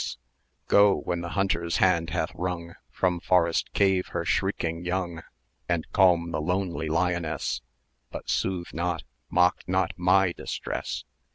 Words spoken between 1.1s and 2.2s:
the hunter's hand